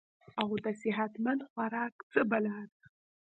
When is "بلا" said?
2.29-2.57